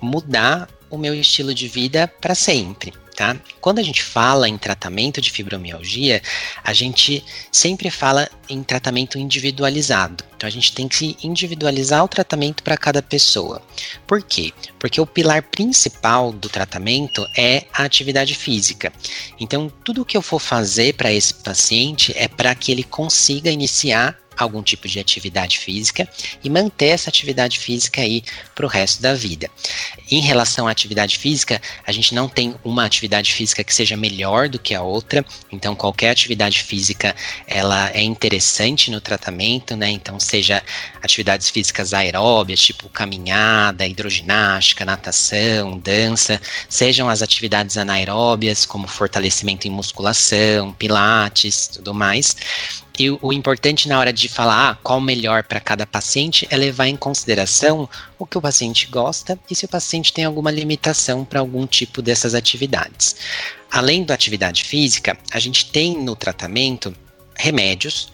mudar 0.00 0.70
o 0.88 0.96
meu 0.96 1.14
estilo 1.14 1.54
de 1.54 1.68
vida 1.68 2.08
para 2.08 2.34
sempre 2.34 2.94
tá? 3.14 3.36
Quando 3.60 3.78
a 3.78 3.82
gente 3.82 4.02
fala 4.02 4.48
em 4.48 4.58
tratamento 4.58 5.20
de 5.20 5.30
fibromialgia, 5.30 6.22
a 6.64 6.72
gente 6.72 7.24
sempre 7.50 7.90
fala 7.90 8.28
em 8.48 8.62
tratamento 8.62 9.18
individualizado. 9.18 10.24
Então 10.36 10.48
a 10.48 10.50
gente 10.50 10.72
tem 10.72 10.88
que 10.88 11.16
individualizar 11.22 12.04
o 12.04 12.08
tratamento 12.08 12.62
para 12.62 12.76
cada 12.76 13.02
pessoa. 13.02 13.62
Por 14.06 14.22
quê? 14.22 14.52
Porque 14.78 15.00
o 15.00 15.06
pilar 15.06 15.42
principal 15.42 16.32
do 16.32 16.48
tratamento 16.48 17.24
é 17.36 17.64
a 17.72 17.84
atividade 17.84 18.34
física. 18.34 18.92
Então 19.38 19.72
tudo 19.84 20.04
que 20.04 20.16
eu 20.16 20.22
for 20.22 20.40
fazer 20.40 20.94
para 20.94 21.12
esse 21.12 21.34
paciente 21.34 22.12
é 22.16 22.26
para 22.26 22.54
que 22.54 22.72
ele 22.72 22.82
consiga 22.82 23.50
iniciar 23.50 24.21
algum 24.36 24.62
tipo 24.62 24.88
de 24.88 24.98
atividade 24.98 25.58
física 25.58 26.08
e 26.42 26.50
manter 26.50 26.86
essa 26.86 27.10
atividade 27.10 27.58
física 27.58 28.00
aí 28.00 28.22
para 28.54 28.66
o 28.66 28.68
resto 28.68 29.02
da 29.02 29.14
vida. 29.14 29.50
Em 30.10 30.20
relação 30.20 30.66
à 30.66 30.70
atividade 30.70 31.18
física, 31.18 31.60
a 31.86 31.92
gente 31.92 32.14
não 32.14 32.28
tem 32.28 32.54
uma 32.64 32.84
atividade 32.84 33.32
física 33.32 33.64
que 33.64 33.74
seja 33.74 33.96
melhor 33.96 34.48
do 34.48 34.58
que 34.58 34.74
a 34.74 34.82
outra, 34.82 35.24
então 35.50 35.74
qualquer 35.74 36.10
atividade 36.10 36.62
física 36.62 37.14
ela 37.46 37.90
é 37.90 38.02
interessante 38.02 38.90
no 38.90 39.00
tratamento, 39.00 39.76
né? 39.76 39.90
Então 39.90 40.18
seja 40.20 40.62
atividades 41.02 41.50
físicas 41.50 41.94
aeróbias, 41.94 42.60
tipo 42.60 42.88
caminhada, 42.88 43.86
hidroginástica, 43.86 44.84
natação, 44.84 45.78
dança, 45.78 46.40
sejam 46.68 47.08
as 47.08 47.22
atividades 47.22 47.76
anaeróbias, 47.76 48.66
como 48.66 48.86
fortalecimento 48.86 49.66
em 49.66 49.70
musculação, 49.70 50.72
pilates, 50.72 51.66
tudo 51.68 51.94
mais. 51.94 52.36
E 52.98 53.10
o, 53.10 53.18
o 53.22 53.32
importante 53.32 53.88
na 53.88 53.98
hora 53.98 54.12
de 54.12 54.28
falar 54.28 54.70
ah, 54.70 54.78
qual 54.82 55.00
melhor 55.00 55.44
para 55.44 55.60
cada 55.60 55.86
paciente 55.86 56.46
é 56.50 56.56
levar 56.56 56.88
em 56.88 56.96
consideração 56.96 57.88
o 58.18 58.26
que 58.26 58.36
o 58.36 58.40
paciente 58.40 58.86
gosta 58.86 59.38
e 59.50 59.54
se 59.54 59.64
o 59.64 59.68
paciente 59.68 60.12
tem 60.12 60.24
alguma 60.24 60.50
limitação 60.50 61.24
para 61.24 61.40
algum 61.40 61.66
tipo 61.66 62.02
dessas 62.02 62.34
atividades. 62.34 63.16
Além 63.70 64.04
da 64.04 64.14
atividade 64.14 64.64
física, 64.64 65.16
a 65.32 65.38
gente 65.38 65.70
tem 65.70 65.96
no 65.96 66.14
tratamento 66.14 66.94
remédios, 67.34 68.12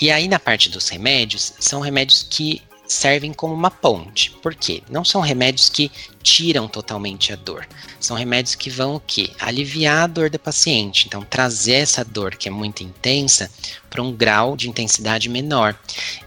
e 0.00 0.10
aí 0.10 0.28
na 0.28 0.38
parte 0.38 0.68
dos 0.68 0.88
remédios, 0.88 1.52
são 1.58 1.80
remédios 1.80 2.26
que 2.28 2.62
servem 2.88 3.34
como 3.34 3.52
uma 3.52 3.70
ponte. 3.70 4.30
Por 4.42 4.54
quê? 4.54 4.82
Não 4.90 5.04
são 5.04 5.20
remédios 5.20 5.68
que 5.68 5.92
tiram 6.22 6.66
totalmente 6.66 7.32
a 7.32 7.36
dor. 7.36 7.68
São 8.00 8.16
remédios 8.16 8.54
que 8.54 8.70
vão 8.70 8.96
o 8.96 9.00
quê? 9.00 9.30
Aliviar 9.38 10.04
a 10.04 10.06
dor 10.06 10.30
do 10.30 10.38
paciente. 10.38 11.06
Então, 11.06 11.22
trazer 11.22 11.74
essa 11.74 12.04
dor 12.04 12.34
que 12.34 12.48
é 12.48 12.50
muito 12.50 12.82
intensa 12.82 13.50
para 13.90 14.02
um 14.02 14.10
grau 14.10 14.56
de 14.56 14.68
intensidade 14.68 15.28
menor. 15.28 15.78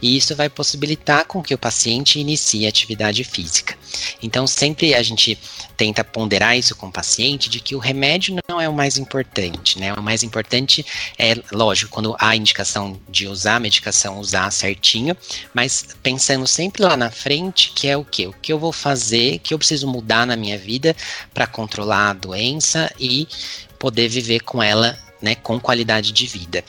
E 0.02 0.16
isso 0.16 0.36
vai 0.36 0.50
possibilitar 0.50 1.26
com 1.26 1.42
que 1.42 1.54
o 1.54 1.58
paciente 1.58 2.20
inicie 2.20 2.66
a 2.66 2.70
atividade 2.70 3.24
física. 3.24 3.76
Então, 4.22 4.46
sempre 4.48 4.94
a 4.94 5.02
gente 5.02 5.38
tenta 5.76 6.04
ponderar 6.04 6.58
isso 6.58 6.76
com 6.76 6.88
o 6.88 6.92
paciente 6.92 7.50
de 7.50 7.60
que 7.60 7.76
o 7.76 7.80
remédio 7.80 8.36
não 8.48 8.60
é 8.60 8.68
o 8.68 8.74
mais 8.74 8.98
importante, 8.98 9.80
né? 9.80 9.94
O 9.94 10.02
mais 10.02 10.24
importante 10.24 10.86
é, 11.18 11.36
lógico, 11.52 11.92
quando 11.92 12.16
há 12.20 12.36
indicação 12.36 13.00
de 13.10 13.28
usar 13.28 13.56
a 13.56 13.60
medicação, 13.60 14.20
usar 14.20 14.52
certinho, 14.52 15.16
mas 15.54 15.86
pensando 16.02 16.48
sempre 16.48 16.84
lá 16.84 16.96
na 16.96 17.12
frente, 17.12 17.72
que 17.74 17.88
é 17.88 17.98
o 17.98 18.06
que? 18.06 18.28
O 18.28 18.34
que 18.34 18.52
eu 18.52 18.60
vou 18.60 18.72
fazer, 18.72 19.40
que 19.40 19.54
eu 19.54 19.58
preciso 19.58 19.88
mudar 19.88 20.26
na 20.26 20.36
minha 20.36 20.58
vida 20.58 20.96
para 21.34 21.48
controlar 21.48 22.10
a 22.10 22.14
doença 22.14 22.92
e 23.00 23.28
poder 23.80 24.08
viver 24.08 24.42
com 24.42 24.62
ela 24.62 24.98
né, 25.22 25.36
com 25.36 25.60
qualidade 25.60 26.12
de 26.12 26.26
vida. 26.26 26.64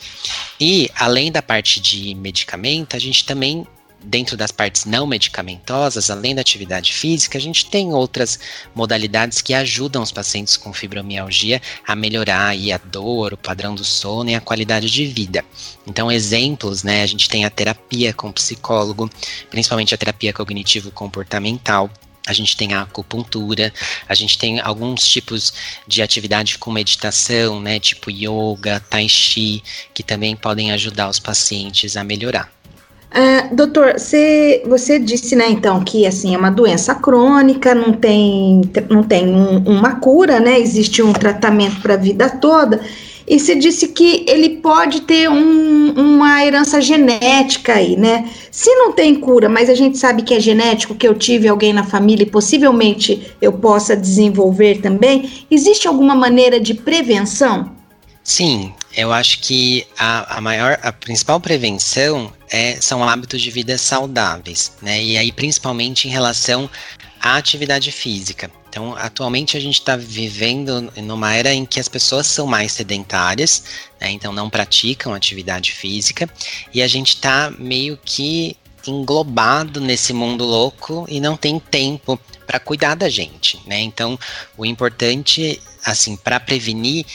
E 0.59 0.89
além 0.95 1.31
da 1.31 1.41
parte 1.41 1.79
de 1.81 2.13
medicamento, 2.15 2.95
a 2.95 2.99
gente 2.99 3.25
também 3.25 3.65
dentro 4.03 4.35
das 4.37 4.51
partes 4.51 4.85
não 4.85 5.07
medicamentosas, 5.07 6.09
além 6.09 6.35
da 6.35 6.41
atividade 6.41 6.93
física, 6.93 7.37
a 7.37 7.41
gente 7.41 7.65
tem 7.65 7.93
outras 7.93 8.39
modalidades 8.75 9.41
que 9.41 9.53
ajudam 9.53 10.01
os 10.01 10.11
pacientes 10.11 10.57
com 10.57 10.73
fibromialgia 10.73 11.61
a 11.87 11.95
melhorar 11.95 12.47
aí 12.47 12.71
a 12.71 12.77
dor, 12.77 13.33
o 13.33 13.37
padrão 13.37 13.73
do 13.73 13.83
sono 13.83 14.29
e 14.29 14.35
a 14.35 14.41
qualidade 14.41 14.89
de 14.89 15.05
vida. 15.05 15.43
Então, 15.87 16.11
exemplos, 16.11 16.83
né? 16.83 17.03
A 17.03 17.07
gente 17.07 17.29
tem 17.29 17.45
a 17.45 17.49
terapia 17.49 18.13
com 18.13 18.31
psicólogo, 18.31 19.09
principalmente 19.49 19.93
a 19.93 19.97
terapia 19.97 20.33
cognitivo-comportamental, 20.33 21.89
a 22.25 22.31
gente 22.31 22.55
tem 22.55 22.73
a 22.73 22.83
acupuntura, 22.83 23.73
a 24.07 24.15
gente 24.15 24.37
tem 24.37 24.59
alguns 24.61 25.05
tipos 25.05 25.53
de 25.85 26.01
atividade 26.01 26.57
com 26.57 26.71
meditação, 26.71 27.59
né, 27.59 27.79
tipo 27.79 28.09
yoga, 28.09 28.79
tai 28.79 29.09
chi, 29.09 29.61
que 29.93 30.01
também 30.01 30.35
podem 30.35 30.71
ajudar 30.71 31.09
os 31.09 31.19
pacientes 31.19 31.97
a 31.97 32.03
melhorar. 32.03 32.49
Uh, 33.13 33.55
doutor, 33.55 33.93
você, 34.65 34.97
disse, 34.97 35.35
né, 35.35 35.45
então, 35.47 35.83
que 35.83 36.07
assim 36.07 36.33
é 36.33 36.37
uma 36.37 36.49
doença 36.49 36.95
crônica, 36.95 37.75
não 37.75 37.93
tem, 37.93 38.61
não 38.89 39.03
tem 39.03 39.27
um, 39.27 39.59
uma 39.59 39.97
cura, 39.97 40.39
né? 40.39 40.59
Existe 40.59 41.03
um 41.03 41.13
tratamento 41.13 41.79
para 41.79 41.93
a 41.93 41.97
vida 41.97 42.27
toda. 42.27 42.81
E 43.27 43.39
você 43.39 43.55
disse 43.55 43.89
que 43.89 44.25
ele 44.27 44.57
pode 44.57 45.01
ter 45.01 45.29
um, 45.29 45.91
uma 45.91 46.43
herança 46.43 46.81
genética 46.81 47.73
aí, 47.75 47.95
né? 47.95 48.27
Se 48.49 48.73
não 48.75 48.91
tem 48.91 49.13
cura, 49.15 49.47
mas 49.47 49.69
a 49.69 49.75
gente 49.75 49.97
sabe 49.97 50.23
que 50.23 50.33
é 50.33 50.39
genético, 50.39 50.95
que 50.95 51.07
eu 51.07 51.13
tive 51.13 51.47
alguém 51.47 51.71
na 51.71 51.83
família 51.83 52.23
e 52.23 52.29
possivelmente 52.29 53.31
eu 53.39 53.53
possa 53.53 53.95
desenvolver 53.95 54.81
também, 54.81 55.45
existe 55.51 55.87
alguma 55.87 56.15
maneira 56.15 56.59
de 56.59 56.73
prevenção? 56.73 57.71
Sim, 58.23 58.73
eu 58.95 59.11
acho 59.11 59.39
que 59.39 59.85
a, 59.97 60.37
a 60.37 60.41
maior, 60.41 60.79
a 60.81 60.91
principal 60.91 61.39
prevenção 61.39 62.31
é, 62.53 62.79
são 62.79 63.03
hábitos 63.03 63.41
de 63.41 63.49
vida 63.49 63.75
saudáveis, 63.79 64.73
né? 64.79 65.03
E 65.03 65.17
aí, 65.17 65.31
principalmente 65.31 66.07
em 66.07 66.11
relação 66.11 66.69
à 67.19 67.35
atividade 67.35 67.91
física. 67.91 68.51
Então, 68.69 68.95
atualmente 68.95 69.57
a 69.57 69.59
gente 69.59 69.79
está 69.79 69.95
vivendo 69.95 70.93
numa 70.97 71.33
era 71.33 71.51
em 71.51 71.65
que 71.65 71.79
as 71.79 71.87
pessoas 71.87 72.27
são 72.27 72.45
mais 72.45 72.71
sedentárias, 72.71 73.63
né, 73.99 74.11
então 74.11 74.31
não 74.31 74.49
praticam 74.49 75.13
atividade 75.13 75.71
física, 75.71 76.29
e 76.73 76.81
a 76.81 76.87
gente 76.87 77.09
está 77.09 77.51
meio 77.57 77.97
que 78.03 78.55
englobado 78.87 79.79
nesse 79.79 80.11
mundo 80.11 80.43
louco 80.43 81.05
e 81.07 81.19
não 81.19 81.37
tem 81.37 81.59
tempo 81.59 82.19
para 82.45 82.59
cuidar 82.59 82.95
da 82.95 83.09
gente, 83.09 83.59
né? 83.65 83.79
Então, 83.79 84.19
o 84.57 84.65
importante, 84.65 85.59
assim, 85.85 86.15
para 86.15 86.39
prevenir 86.39 87.05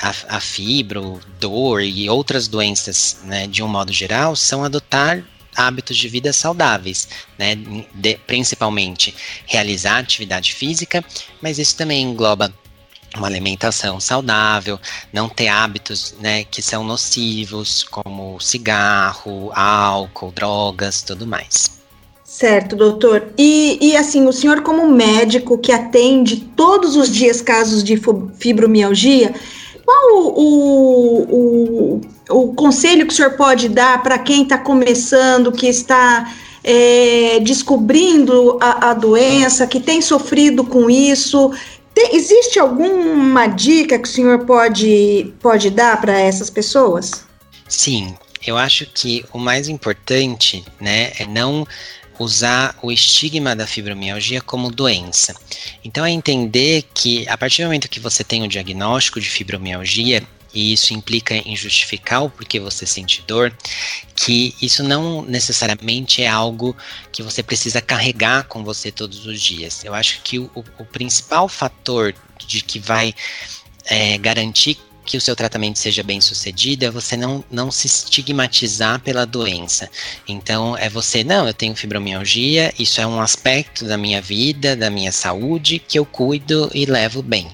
a, 0.00 0.36
a 0.36 0.40
fibro, 0.40 1.20
dor 1.38 1.82
e 1.82 2.08
outras 2.08 2.48
doenças, 2.48 3.18
né, 3.24 3.46
de 3.46 3.62
um 3.62 3.68
modo 3.68 3.92
geral, 3.92 4.34
são 4.34 4.64
adotar 4.64 5.22
hábitos 5.54 5.96
de 5.96 6.08
vida 6.08 6.32
saudáveis, 6.32 7.08
né? 7.38 7.56
De, 7.94 8.16
principalmente 8.26 9.14
realizar 9.46 9.98
atividade 9.98 10.54
física, 10.54 11.04
mas 11.42 11.58
isso 11.58 11.76
também 11.76 12.02
engloba 12.02 12.52
uma 13.16 13.26
alimentação 13.26 13.98
saudável, 13.98 14.78
não 15.12 15.28
ter 15.28 15.48
hábitos 15.48 16.14
né, 16.20 16.44
que 16.44 16.62
são 16.62 16.84
nocivos, 16.84 17.82
como 17.82 18.38
cigarro, 18.38 19.50
álcool, 19.52 20.30
drogas, 20.30 21.02
tudo 21.02 21.26
mais. 21.26 21.80
Certo, 22.24 22.76
doutor. 22.76 23.32
E, 23.36 23.78
e 23.80 23.96
assim, 23.96 24.28
o 24.28 24.32
senhor, 24.32 24.62
como 24.62 24.88
médico 24.88 25.58
que 25.58 25.72
atende 25.72 26.36
todos 26.56 26.94
os 26.94 27.10
dias 27.10 27.42
casos 27.42 27.82
de 27.82 28.00
fibromialgia, 28.38 29.34
qual 29.84 30.16
o, 30.16 31.22
o, 31.30 32.00
o 32.30 32.54
conselho 32.54 33.06
que 33.06 33.12
o 33.12 33.16
senhor 33.16 33.32
pode 33.32 33.68
dar 33.68 34.02
para 34.02 34.18
quem 34.18 34.42
está 34.42 34.58
começando, 34.58 35.52
que 35.52 35.66
está 35.66 36.34
é, 36.62 37.40
descobrindo 37.40 38.58
a, 38.60 38.90
a, 38.90 38.94
doença, 38.94 39.66
que 39.66 39.80
tem 39.80 40.00
sofrido 40.00 40.64
com 40.64 40.90
isso? 40.90 41.52
Tem, 41.94 42.14
existe 42.16 42.58
alguma 42.58 43.46
dica 43.46 43.98
que 43.98 44.08
o 44.08 44.10
senhor 44.10 44.44
pode, 44.44 45.32
pode 45.40 45.70
dar 45.70 46.00
para 46.00 46.18
essas 46.18 46.50
pessoas? 46.50 47.24
Sim, 47.68 48.14
eu 48.46 48.56
acho 48.56 48.86
que 48.86 49.24
o 49.32 49.38
mais 49.38 49.68
importante, 49.68 50.64
né, 50.80 51.12
é 51.18 51.26
não 51.26 51.66
usar 52.20 52.76
o 52.82 52.92
estigma 52.92 53.56
da 53.56 53.66
fibromialgia 53.66 54.42
como 54.42 54.70
doença. 54.70 55.34
Então 55.82 56.04
é 56.04 56.10
entender 56.10 56.84
que 56.94 57.26
a 57.26 57.36
partir 57.36 57.62
do 57.62 57.66
momento 57.66 57.88
que 57.88 57.98
você 57.98 58.22
tem 58.22 58.42
o 58.42 58.48
diagnóstico 58.48 59.18
de 59.18 59.30
fibromialgia, 59.30 60.22
e 60.52 60.72
isso 60.72 60.92
implica 60.92 61.34
em 61.34 61.56
justificar 61.56 62.24
o 62.24 62.30
porquê 62.30 62.60
você 62.60 62.84
sente 62.84 63.22
dor, 63.26 63.56
que 64.14 64.54
isso 64.60 64.82
não 64.82 65.22
necessariamente 65.22 66.22
é 66.22 66.28
algo 66.28 66.76
que 67.10 67.22
você 67.22 67.42
precisa 67.42 67.80
carregar 67.80 68.44
com 68.48 68.62
você 68.62 68.90
todos 68.90 69.26
os 69.26 69.40
dias. 69.40 69.84
Eu 69.84 69.94
acho 69.94 70.20
que 70.22 70.38
o, 70.38 70.50
o 70.54 70.84
principal 70.84 71.48
fator 71.48 72.14
de 72.46 72.62
que 72.62 72.78
vai 72.78 73.14
é, 73.86 74.18
garantir 74.18 74.76
que 75.10 75.16
o 75.16 75.20
seu 75.20 75.34
tratamento 75.34 75.76
seja 75.76 76.04
bem 76.04 76.20
sucedido 76.20 76.84
é 76.84 76.90
você 76.90 77.16
não, 77.16 77.42
não 77.50 77.68
se 77.68 77.88
estigmatizar 77.88 79.00
pela 79.00 79.26
doença. 79.26 79.90
Então, 80.28 80.76
é 80.76 80.88
você, 80.88 81.24
não, 81.24 81.48
eu 81.48 81.52
tenho 81.52 81.74
fibromialgia, 81.74 82.72
isso 82.78 83.00
é 83.00 83.06
um 83.06 83.20
aspecto 83.20 83.86
da 83.86 83.96
minha 83.96 84.22
vida, 84.22 84.76
da 84.76 84.88
minha 84.88 85.10
saúde, 85.10 85.80
que 85.80 85.98
eu 85.98 86.06
cuido 86.06 86.70
e 86.72 86.86
levo 86.86 87.22
bem, 87.22 87.50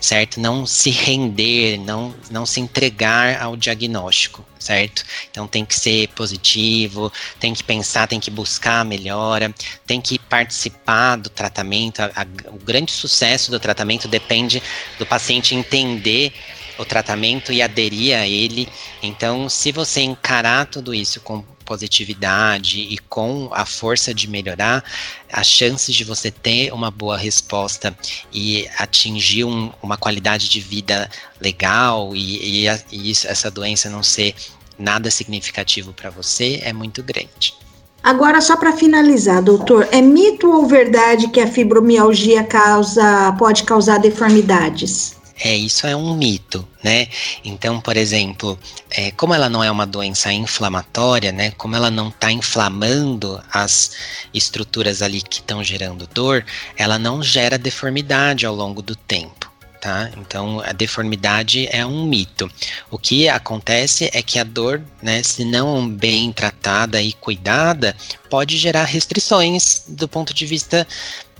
certo? 0.00 0.40
Não 0.40 0.64
se 0.64 0.88
render, 0.88 1.76
não, 1.76 2.14
não 2.30 2.46
se 2.46 2.58
entregar 2.58 3.38
ao 3.42 3.54
diagnóstico, 3.54 4.42
certo? 4.58 5.04
Então, 5.30 5.46
tem 5.46 5.62
que 5.62 5.78
ser 5.78 6.08
positivo, 6.08 7.12
tem 7.38 7.52
que 7.52 7.62
pensar, 7.62 8.08
tem 8.08 8.18
que 8.18 8.30
buscar 8.30 8.80
a 8.80 8.84
melhora, 8.84 9.54
tem 9.86 10.00
que 10.00 10.18
participar 10.18 11.16
do 11.16 11.28
tratamento. 11.28 12.00
A, 12.00 12.06
a, 12.16 12.26
o 12.48 12.58
grande 12.64 12.92
sucesso 12.92 13.50
do 13.50 13.60
tratamento 13.60 14.08
depende 14.08 14.62
do 14.98 15.04
paciente 15.04 15.54
entender 15.54 16.32
o 16.78 16.84
tratamento 16.84 17.52
e 17.52 17.62
aderir 17.62 18.16
a 18.16 18.26
ele. 18.26 18.68
Então, 19.02 19.48
se 19.48 19.72
você 19.72 20.00
encarar 20.00 20.66
tudo 20.66 20.94
isso 20.94 21.20
com 21.20 21.42
positividade 21.64 22.80
e 22.80 22.98
com 22.98 23.48
a 23.52 23.64
força 23.64 24.12
de 24.14 24.28
melhorar, 24.28 24.84
as 25.32 25.46
chances 25.46 25.94
de 25.94 26.04
você 26.04 26.30
ter 26.30 26.72
uma 26.72 26.90
boa 26.90 27.16
resposta 27.16 27.96
e 28.32 28.68
atingir 28.78 29.44
um, 29.44 29.72
uma 29.82 29.96
qualidade 29.96 30.48
de 30.48 30.60
vida 30.60 31.10
legal 31.40 32.14
e, 32.14 32.62
e, 32.62 32.68
a, 32.68 32.78
e 32.92 33.10
isso, 33.10 33.26
essa 33.26 33.50
doença 33.50 33.88
não 33.88 34.02
ser 34.02 34.34
nada 34.78 35.10
significativo 35.10 35.92
para 35.92 36.10
você 36.10 36.60
é 36.62 36.72
muito 36.72 37.02
grande. 37.02 37.54
Agora, 38.02 38.42
só 38.42 38.54
para 38.54 38.72
finalizar, 38.72 39.42
doutor, 39.42 39.88
é 39.90 40.02
mito 40.02 40.50
ou 40.50 40.66
verdade 40.66 41.28
que 41.28 41.40
a 41.40 41.46
fibromialgia 41.46 42.44
causa, 42.44 43.34
pode 43.38 43.64
causar 43.64 43.98
deformidades? 43.98 45.16
É, 45.42 45.54
isso 45.56 45.86
é 45.86 45.96
um 45.96 46.14
mito, 46.14 46.66
né? 46.82 47.08
Então, 47.44 47.80
por 47.80 47.96
exemplo, 47.96 48.58
é, 48.90 49.10
como 49.12 49.34
ela 49.34 49.48
não 49.48 49.64
é 49.64 49.70
uma 49.70 49.86
doença 49.86 50.32
inflamatória, 50.32 51.32
né? 51.32 51.50
Como 51.52 51.74
ela 51.74 51.90
não 51.90 52.08
está 52.08 52.30
inflamando 52.30 53.42
as 53.52 53.90
estruturas 54.32 55.02
ali 55.02 55.20
que 55.20 55.40
estão 55.40 55.62
gerando 55.62 56.06
dor, 56.06 56.44
ela 56.76 56.98
não 56.98 57.22
gera 57.22 57.58
deformidade 57.58 58.46
ao 58.46 58.54
longo 58.54 58.80
do 58.80 58.94
tempo. 58.94 59.43
Tá? 59.84 60.10
Então 60.16 60.60
a 60.60 60.72
deformidade 60.72 61.68
é 61.70 61.84
um 61.84 62.06
mito. 62.06 62.50
O 62.90 62.96
que 62.96 63.28
acontece 63.28 64.08
é 64.14 64.22
que 64.22 64.38
a 64.38 64.42
dor, 64.42 64.82
né, 65.02 65.22
se 65.22 65.44
não 65.44 65.86
bem 65.86 66.32
tratada 66.32 67.02
e 67.02 67.12
cuidada, 67.12 67.94
pode 68.30 68.56
gerar 68.56 68.84
restrições 68.84 69.84
do 69.86 70.08
ponto 70.08 70.32
de 70.32 70.46
vista 70.46 70.88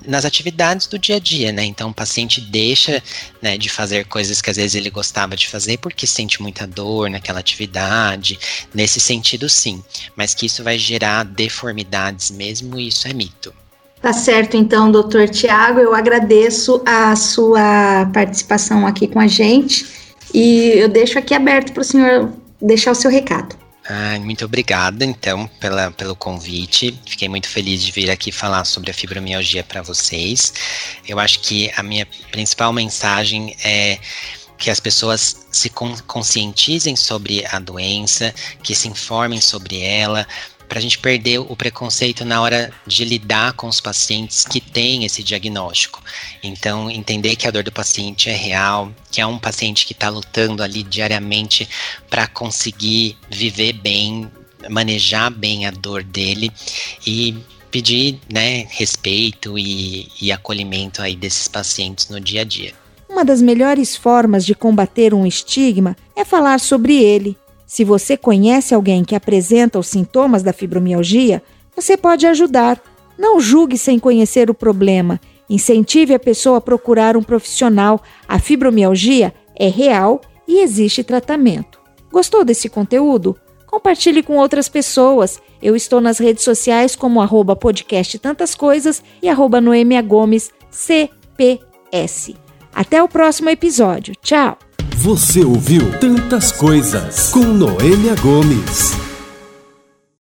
nas 0.07 0.27
atividades 0.27 0.87
do 0.87 0.99
dia 0.99 1.17
a 1.17 1.19
dia, 1.19 1.53
né? 1.53 1.65
Então 1.65 1.89
o 1.89 1.95
paciente 1.95 2.39
deixa 2.39 3.03
né, 3.41 3.57
de 3.57 3.71
fazer 3.71 4.05
coisas 4.05 4.43
que 4.43 4.51
às 4.51 4.59
vezes 4.59 4.75
ele 4.75 4.91
gostava 4.91 5.35
de 5.35 5.49
fazer 5.49 5.79
porque 5.79 6.07
sente 6.07 6.43
muita 6.43 6.67
dor 6.67 7.09
naquela 7.09 7.41
atividade. 7.41 8.39
Nesse 8.75 9.01
sentido, 9.01 9.49
sim. 9.49 9.83
Mas 10.15 10.35
que 10.35 10.45
isso 10.45 10.63
vai 10.63 10.79
gerar 10.79 11.25
deformidades 11.25 12.31
mesmo, 12.31 12.79
isso 12.79 13.09
é 13.09 13.15
mito. 13.15 13.55
Tá 14.05 14.13
certo, 14.13 14.55
então, 14.55 14.93
doutor 14.93 15.31
Tiago, 15.31 15.81
eu 15.81 15.95
agradeço 15.95 16.83
a 16.85 17.17
sua 17.17 18.05
participação 18.13 18.87
aqui 18.87 19.09
com 19.09 19.19
a 19.19 19.27
gente 19.27 19.87
e 20.35 20.73
eu 20.77 20.91
deixo 20.91 21.19
aqui 21.19 21.33
aberto 21.33 21.73
para 21.73 21.81
o 21.81 21.85
senhor 21.85 22.31
deixar 22.61 22.91
o 22.91 22.95
seu 22.95 23.11
recado. 23.11 23.57
Muito 24.21 24.45
obrigado, 24.45 25.01
então, 25.01 25.49
pela, 25.59 25.91
pelo 25.91 26.15
convite. 26.15 27.01
Fiquei 27.07 27.31
muito 27.31 27.49
feliz 27.49 27.83
de 27.83 27.91
vir 27.93 28.11
aqui 28.11 28.31
falar 28.31 28.67
sobre 28.67 28.91
a 28.91 28.95
fibromialgia 28.95 29.65
para 29.65 29.81
vocês. 29.81 30.53
Eu 31.09 31.19
acho 31.19 31.41
que 31.41 31.73
a 31.75 31.83
minha 31.83 32.07
principal 32.31 32.75
mensagem 32.75 33.57
é 33.65 33.99
que 34.59 34.71
as 34.71 34.81
pessoas 34.81 35.47
se 35.51 35.71
conscientizem 36.07 36.95
sobre 36.95 37.45
a 37.51 37.59
doença, 37.59 38.35
que 38.63 38.75
se 38.75 38.87
informem 38.87 39.41
sobre 39.41 39.81
ela, 39.81 40.27
para 40.69 40.79
a 40.79 40.83
gente 40.83 40.99
perder 40.99 41.39
o 41.39 41.57
preconceito 41.57 42.25
na 42.25 42.41
hora 42.41 42.73
de 42.87 43.05
lidar 43.05 43.53
com 43.53 43.67
os 43.67 43.81
pacientes 43.81 44.45
que 44.45 44.61
têm 44.61 45.05
esse 45.05 45.23
diagnóstico. 45.23 46.03
Então, 46.43 46.91
entender 46.91 47.37
que 47.37 47.47
a 47.47 47.51
dor 47.51 47.63
do 47.63 47.73
paciente 47.73 48.29
é 48.29 48.37
real, 48.37 48.93
que 49.11 49.21
é 49.21 49.27
um 49.27 49.39
paciente 49.39 49.87
que 49.87 49.93
está 49.93 50.09
lutando 50.09 50.63
ali 50.63 50.83
diariamente 50.83 51.69
para 52.09 52.27
conseguir 52.27 53.17
viver 53.31 53.75
bem, 53.75 54.31
manejar 54.69 55.31
bem 55.31 55.67
a 55.67 55.71
dor 55.71 56.03
dele 56.03 56.51
e 57.07 57.37
pedir 57.71 58.21
né, 58.33 58.67
respeito 58.71 59.59
e, 59.59 60.09
e 60.21 60.31
acolhimento 60.31 61.03
aí 61.03 61.17
desses 61.17 61.49
pacientes 61.49 62.09
no 62.09 62.21
dia 62.21 62.43
a 62.43 62.45
dia. 62.45 62.73
Uma 63.09 63.25
das 63.25 63.41
melhores 63.41 63.97
formas 63.97 64.45
de 64.45 64.55
combater 64.55 65.15
um 65.15 65.27
estigma 65.27 65.97
é 66.17 66.25
falar 66.25 66.59
sobre 66.59 66.97
ele 66.97 67.37
se 67.75 67.83
você 67.83 68.17
conhece 68.17 68.73
alguém 68.73 69.03
que 69.03 69.17
apresenta 69.17 69.81
os 69.81 69.89
sintomas 69.89 70.45
da 70.45 70.53
fibromialgia, 70.53 71.43
você 71.75 71.97
pode 71.97 72.25
ajudar. 72.25 72.81
Não 73.19 73.41
julgue 73.41 73.77
sem 73.77 73.99
conhecer 73.99 74.49
o 74.49 74.55
problema. 74.55 75.21
Incentive 75.51 76.15
a 76.15 76.19
pessoa 76.21 76.59
a 76.59 76.61
procurar 76.61 77.17
um 77.17 77.23
profissional. 77.25 78.01
A 78.29 78.39
fibromialgia 78.39 79.35
é 79.57 79.67
real 79.67 80.21
e 80.47 80.61
existe 80.61 81.03
tratamento. 81.03 81.81
Gostou 82.13 82.45
desse 82.45 82.69
conteúdo? 82.69 83.37
Compartilhe 83.67 84.23
com 84.23 84.37
outras 84.37 84.69
pessoas. 84.69 85.43
Eu 85.61 85.75
estou 85.75 86.01
nas 86.01 86.19
redes 86.19 86.45
sociais 86.45 86.95
como 86.95 87.21
arroba 87.21 87.57
podcast 87.57 88.21
Tantas 88.21 88.55
Coisas 88.55 89.03
e 89.21 89.29
arroba 89.29 89.61
Noemia 89.61 90.01
Gomes 90.01 90.53
CPS. 90.71 92.37
Até 92.73 93.03
o 93.03 93.09
próximo 93.09 93.51
episódio. 93.51 94.15
Tchau! 94.23 94.57
Você 95.05 95.45
ouviu 95.45 95.83
Tantas 96.01 96.51
Coisas 96.51 97.29
com 97.29 97.41
Noêmia 97.41 98.15
Gomes. 98.15 99.04